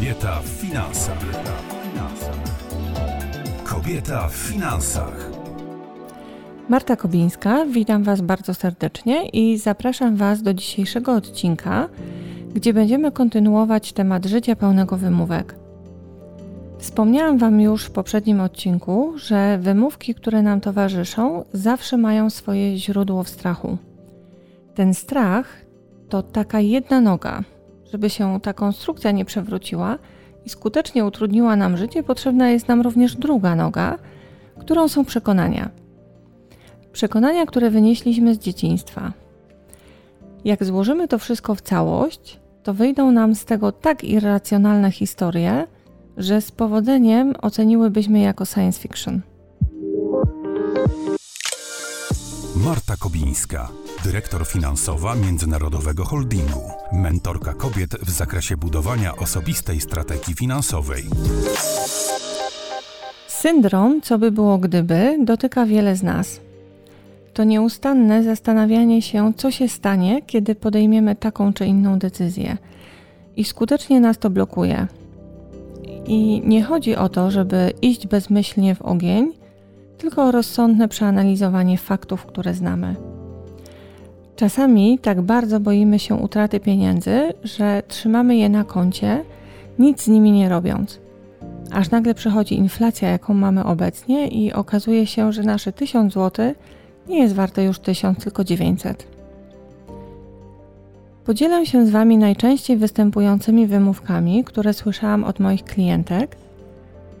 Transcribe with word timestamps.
Kobieta 0.00 0.40
w 0.40 0.46
finansach. 0.48 1.18
Kobieta 3.64 4.28
w 4.28 4.32
finansach. 4.32 5.30
Marta 6.68 6.96
Kobińska, 6.96 7.66
witam 7.66 8.02
Was 8.02 8.20
bardzo 8.20 8.54
serdecznie 8.54 9.28
i 9.28 9.58
zapraszam 9.58 10.16
Was 10.16 10.42
do 10.42 10.54
dzisiejszego 10.54 11.14
odcinka, 11.14 11.88
gdzie 12.54 12.72
będziemy 12.72 13.12
kontynuować 13.12 13.92
temat 13.92 14.26
życia 14.26 14.56
pełnego 14.56 14.96
wymówek. 14.96 15.54
Wspomniałam 16.78 17.38
Wam 17.38 17.60
już 17.60 17.84
w 17.84 17.90
poprzednim 17.90 18.40
odcinku, 18.40 19.12
że 19.18 19.58
wymówki, 19.58 20.14
które 20.14 20.42
nam 20.42 20.60
towarzyszą, 20.60 21.44
zawsze 21.52 21.96
mają 21.96 22.30
swoje 22.30 22.76
źródło 22.76 23.24
w 23.24 23.28
strachu. 23.28 23.78
Ten 24.74 24.94
strach 24.94 25.46
to 26.08 26.22
taka 26.22 26.60
jedna 26.60 27.00
noga. 27.00 27.44
Żeby 27.92 28.10
się 28.10 28.40
ta 28.40 28.52
konstrukcja 28.52 29.10
nie 29.10 29.24
przewróciła 29.24 29.98
i 30.44 30.50
skutecznie 30.50 31.04
utrudniła 31.04 31.56
nam 31.56 31.76
życie, 31.76 32.02
potrzebna 32.02 32.50
jest 32.50 32.68
nam 32.68 32.80
również 32.80 33.16
druga 33.16 33.56
noga, 33.56 33.98
którą 34.58 34.88
są 34.88 35.04
przekonania. 35.04 35.70
Przekonania, 36.92 37.46
które 37.46 37.70
wynieśliśmy 37.70 38.34
z 38.34 38.38
dzieciństwa. 38.38 39.12
Jak 40.44 40.64
złożymy 40.64 41.08
to 41.08 41.18
wszystko 41.18 41.54
w 41.54 41.60
całość, 41.60 42.40
to 42.62 42.74
wyjdą 42.74 43.12
nam 43.12 43.34
z 43.34 43.44
tego 43.44 43.72
tak 43.72 44.04
irracjonalne 44.04 44.92
historie, 44.92 45.66
że 46.16 46.40
z 46.40 46.50
powodzeniem 46.50 47.34
oceniłybyśmy 47.42 48.20
jako 48.20 48.44
science 48.44 48.80
fiction. 48.80 49.20
Marta 52.56 52.96
Kobińska, 52.96 53.68
dyrektor 54.04 54.46
finansowa 54.46 55.14
Międzynarodowego 55.14 56.04
Holdingu, 56.04 56.70
mentorka 56.92 57.54
kobiet 57.54 57.90
w 57.90 58.10
zakresie 58.10 58.56
budowania 58.56 59.16
osobistej 59.16 59.80
strategii 59.80 60.34
finansowej. 60.34 61.04
Syndrom, 63.28 64.00
co 64.00 64.18
by 64.18 64.30
było 64.30 64.58
gdyby, 64.58 65.18
dotyka 65.24 65.66
wiele 65.66 65.96
z 65.96 66.02
nas. 66.02 66.40
To 67.34 67.44
nieustanne 67.44 68.24
zastanawianie 68.24 69.02
się, 69.02 69.32
co 69.36 69.50
się 69.50 69.68
stanie, 69.68 70.22
kiedy 70.22 70.54
podejmiemy 70.54 71.16
taką 71.16 71.52
czy 71.52 71.66
inną 71.66 71.98
decyzję. 71.98 72.56
I 73.36 73.44
skutecznie 73.44 74.00
nas 74.00 74.18
to 74.18 74.30
blokuje. 74.30 74.86
I 76.06 76.42
nie 76.44 76.62
chodzi 76.62 76.96
o 76.96 77.08
to, 77.08 77.30
żeby 77.30 77.72
iść 77.82 78.06
bezmyślnie 78.06 78.74
w 78.74 78.82
ogień, 78.82 79.32
tylko 79.98 80.24
o 80.24 80.30
rozsądne 80.30 80.88
przeanalizowanie 80.88 81.78
faktów, 81.78 82.26
które 82.26 82.54
znamy. 82.54 83.09
Czasami 84.40 84.98
tak 84.98 85.20
bardzo 85.20 85.60
boimy 85.60 85.98
się 85.98 86.14
utraty 86.14 86.60
pieniędzy, 86.60 87.32
że 87.44 87.82
trzymamy 87.88 88.36
je 88.36 88.48
na 88.48 88.64
koncie, 88.64 89.24
nic 89.78 90.02
z 90.02 90.08
nimi 90.08 90.32
nie 90.32 90.48
robiąc. 90.48 91.00
Aż 91.72 91.90
nagle 91.90 92.14
przychodzi 92.14 92.54
inflacja, 92.54 93.08
jaką 93.08 93.34
mamy 93.34 93.64
obecnie, 93.64 94.28
i 94.28 94.52
okazuje 94.52 95.06
się, 95.06 95.32
że 95.32 95.42
nasze 95.42 95.72
1000 95.72 96.14
zł 96.14 96.54
nie 97.08 97.18
jest 97.18 97.34
warte 97.34 97.64
już 97.64 97.78
1000, 97.78 98.18
tylko 98.18 98.44
900. 98.44 99.06
Podzielę 101.24 101.66
się 101.66 101.86
z 101.86 101.90
Wami 101.90 102.18
najczęściej 102.18 102.76
występującymi 102.76 103.66
wymówkami, 103.66 104.44
które 104.44 104.72
słyszałam 104.72 105.24
od 105.24 105.40
moich 105.40 105.64
klientek, 105.64 106.36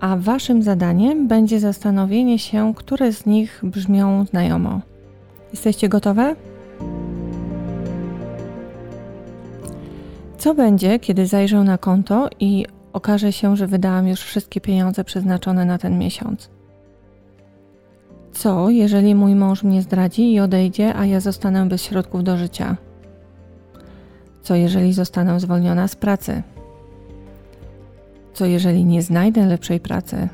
a 0.00 0.16
Waszym 0.16 0.62
zadaniem 0.62 1.28
będzie 1.28 1.60
zastanowienie 1.60 2.38
się, 2.38 2.74
które 2.76 3.12
z 3.12 3.26
nich 3.26 3.60
brzmią 3.62 4.24
znajomo. 4.24 4.80
Jesteście 5.52 5.88
gotowe? 5.88 6.36
Co 10.40 10.54
będzie, 10.54 10.98
kiedy 10.98 11.26
zajrzę 11.26 11.64
na 11.64 11.78
konto 11.78 12.28
i 12.40 12.66
okaże 12.92 13.32
się, 13.32 13.56
że 13.56 13.66
wydałam 13.66 14.08
już 14.08 14.20
wszystkie 14.20 14.60
pieniądze 14.60 15.04
przeznaczone 15.04 15.64
na 15.64 15.78
ten 15.78 15.98
miesiąc? 15.98 16.50
Co, 18.32 18.70
jeżeli 18.70 19.14
mój 19.14 19.34
mąż 19.34 19.62
mnie 19.62 19.82
zdradzi 19.82 20.32
i 20.32 20.40
odejdzie, 20.40 20.94
a 20.96 21.06
ja 21.06 21.20
zostanę 21.20 21.68
bez 21.68 21.82
środków 21.82 22.24
do 22.24 22.36
życia? 22.36 22.76
Co, 24.42 24.54
jeżeli 24.54 24.92
zostanę 24.92 25.40
zwolniona 25.40 25.88
z 25.88 25.96
pracy? 25.96 26.42
Co, 28.32 28.46
jeżeli 28.46 28.84
nie 28.84 29.02
znajdę 29.02 29.46
lepszej 29.46 29.80
pracy? 29.80 30.28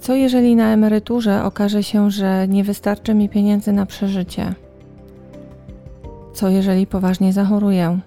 Co, 0.00 0.14
jeżeli 0.14 0.56
na 0.56 0.72
emeryturze 0.72 1.44
okaże 1.44 1.82
się, 1.82 2.10
że 2.10 2.48
nie 2.48 2.64
wystarczy 2.64 3.14
mi 3.14 3.28
pieniędzy 3.28 3.72
na 3.72 3.86
przeżycie? 3.86 4.54
Co, 6.32 6.48
jeżeli 6.48 6.86
poważnie 6.86 7.32
zachoruję? 7.32 8.00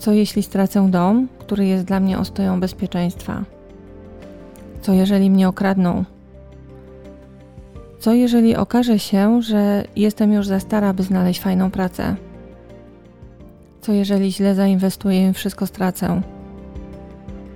Co 0.00 0.12
jeśli 0.12 0.42
stracę 0.42 0.90
dom, 0.90 1.28
który 1.38 1.66
jest 1.66 1.84
dla 1.84 2.00
mnie 2.00 2.18
ostoją 2.18 2.60
bezpieczeństwa? 2.60 3.44
Co 4.80 4.92
jeżeli 4.92 5.30
mnie 5.30 5.48
okradną? 5.48 6.04
Co 7.98 8.12
jeżeli 8.12 8.56
okaże 8.56 8.98
się, 8.98 9.42
że 9.42 9.84
jestem 9.96 10.32
już 10.32 10.46
za 10.46 10.60
stara, 10.60 10.92
by 10.92 11.02
znaleźć 11.02 11.40
fajną 11.40 11.70
pracę? 11.70 12.16
Co 13.80 13.92
jeżeli 13.92 14.32
źle 14.32 14.54
zainwestuję 14.54 15.28
i 15.28 15.32
wszystko 15.32 15.66
stracę? 15.66 16.22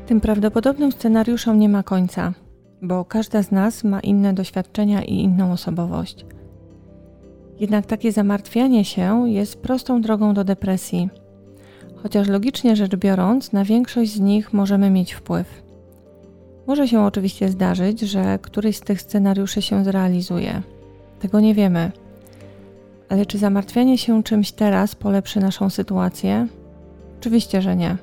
Tym 0.07 0.21
prawdopodobnym 0.21 0.93
scenariuszom 0.93 1.59
nie 1.59 1.69
ma 1.69 1.83
końca, 1.83 2.33
bo 2.83 3.05
każda 3.05 3.43
z 3.43 3.51
nas 3.51 3.85
ma 3.85 4.01
inne 4.01 4.33
doświadczenia 4.33 5.03
i 5.03 5.15
inną 5.15 5.53
osobowość. 5.53 6.27
Jednak 7.61 7.87
takie 7.87 8.13
zamartwianie 8.13 8.85
się 8.85 9.29
jest 9.29 9.63
prostą 9.63 10.01
drogą 10.01 10.35
do 10.35 10.45
depresji 10.45 11.09
chociaż 12.05 12.29
logicznie 12.29 12.77
rzecz 12.77 12.97
biorąc, 12.97 13.53
na 13.53 13.65
większość 13.65 14.13
z 14.13 14.21
nich 14.21 14.53
możemy 14.53 14.91
mieć 14.91 15.13
wpływ. 15.13 15.63
Może 16.67 16.89
się 16.89 17.01
oczywiście 17.01 17.49
zdarzyć, 17.49 18.01
że 18.01 18.39
któryś 18.43 18.77
z 18.77 18.81
tych 18.81 19.01
scenariuszy 19.01 19.63
się 19.63 19.85
zrealizuje. 19.85 20.63
Tego 21.21 21.41
nie 21.41 21.55
wiemy. 21.55 21.93
Ale 23.09 23.27
czy 23.27 23.39
zamartwianie 23.39 23.99
się 23.99 24.23
czymś 24.23 24.53
teraz 24.53 24.95
polepszy 24.95 25.41
naszą 25.41 25.71
sytuację? 25.71 26.47
Oczywiście, 27.21 27.63
że 27.63 27.77
nie. 27.77 27.97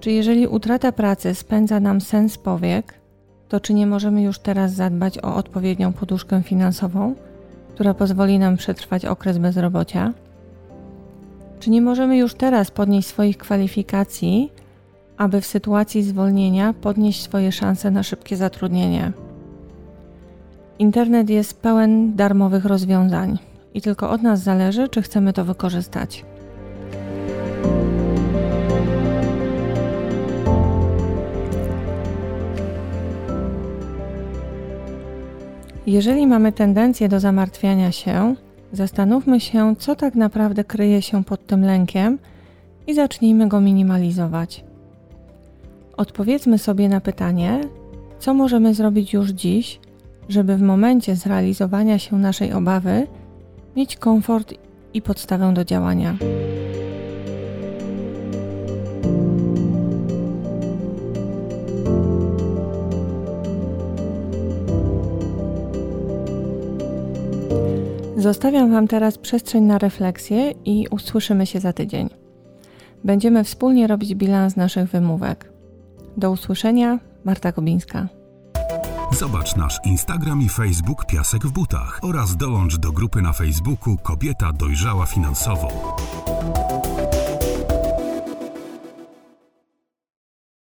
Czy 0.00 0.10
jeżeli 0.10 0.46
utrata 0.46 0.92
pracy 0.92 1.34
spędza 1.34 1.80
nam 1.80 2.00
sens 2.00 2.38
powiek, 2.38 2.94
to 3.48 3.60
czy 3.60 3.74
nie 3.74 3.86
możemy 3.86 4.22
już 4.22 4.38
teraz 4.38 4.72
zadbać 4.72 5.18
o 5.18 5.34
odpowiednią 5.34 5.92
poduszkę 5.92 6.42
finansową, 6.42 7.14
która 7.74 7.94
pozwoli 7.94 8.38
nam 8.38 8.56
przetrwać 8.56 9.04
okres 9.04 9.38
bezrobocia? 9.38 10.12
Czy 11.68 11.72
nie 11.72 11.82
możemy 11.82 12.16
już 12.16 12.34
teraz 12.34 12.70
podnieść 12.70 13.08
swoich 13.08 13.38
kwalifikacji, 13.38 14.52
aby 15.16 15.40
w 15.40 15.46
sytuacji 15.46 16.02
zwolnienia 16.02 16.72
podnieść 16.72 17.22
swoje 17.22 17.52
szanse 17.52 17.90
na 17.90 18.02
szybkie 18.02 18.36
zatrudnienie? 18.36 19.12
Internet 20.78 21.30
jest 21.30 21.60
pełen 21.60 22.16
darmowych 22.16 22.64
rozwiązań 22.64 23.38
i 23.74 23.80
tylko 23.80 24.10
od 24.10 24.22
nas 24.22 24.42
zależy, 24.42 24.88
czy 24.88 25.02
chcemy 25.02 25.32
to 25.32 25.44
wykorzystać. 25.44 26.24
Jeżeli 35.86 36.26
mamy 36.26 36.52
tendencję 36.52 37.08
do 37.08 37.20
zamartwiania 37.20 37.92
się, 37.92 38.34
Zastanówmy 38.72 39.40
się, 39.40 39.76
co 39.78 39.96
tak 39.96 40.14
naprawdę 40.14 40.64
kryje 40.64 41.02
się 41.02 41.24
pod 41.24 41.46
tym 41.46 41.64
lękiem 41.64 42.18
i 42.86 42.94
zacznijmy 42.94 43.48
go 43.48 43.60
minimalizować. 43.60 44.64
Odpowiedzmy 45.96 46.58
sobie 46.58 46.88
na 46.88 47.00
pytanie, 47.00 47.60
co 48.18 48.34
możemy 48.34 48.74
zrobić 48.74 49.12
już 49.12 49.28
dziś, 49.28 49.80
żeby 50.28 50.56
w 50.56 50.62
momencie 50.62 51.16
zrealizowania 51.16 51.98
się 51.98 52.18
naszej 52.18 52.52
obawy 52.52 53.06
mieć 53.76 53.96
komfort 53.96 54.54
i 54.94 55.02
podstawę 55.02 55.54
do 55.54 55.64
działania. 55.64 56.16
Zostawiam 68.18 68.70
Wam 68.70 68.88
teraz 68.88 69.18
przestrzeń 69.18 69.64
na 69.64 69.78
refleksję 69.78 70.50
i 70.64 70.86
usłyszymy 70.90 71.46
się 71.46 71.60
za 71.60 71.72
tydzień. 71.72 72.08
Będziemy 73.04 73.44
wspólnie 73.44 73.86
robić 73.86 74.14
bilans 74.14 74.56
naszych 74.56 74.90
wymówek. 74.90 75.52
Do 76.16 76.30
usłyszenia, 76.30 76.98
Marta 77.24 77.52
Kobińska. 77.52 78.08
Zobacz 79.18 79.56
nasz 79.56 79.78
Instagram 79.84 80.42
i 80.42 80.48
Facebook 80.48 81.06
Piasek 81.06 81.46
w 81.46 81.52
butach 81.52 82.00
oraz 82.02 82.36
dołącz 82.36 82.76
do 82.76 82.92
grupy 82.92 83.22
na 83.22 83.32
Facebooku 83.32 83.96
Kobieta 83.96 84.52
dojrzała 84.52 85.06
finansowo. 85.06 85.96